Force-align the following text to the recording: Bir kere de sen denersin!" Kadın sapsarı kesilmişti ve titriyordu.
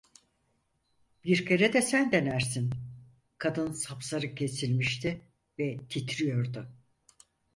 Bir 1.23 1.45
kere 1.45 1.73
de 1.73 1.81
sen 1.81 2.11
denersin!" 2.11 2.69
Kadın 3.37 3.71
sapsarı 3.71 4.35
kesilmişti 4.35 5.21
ve 5.59 5.77
titriyordu. 5.89 6.67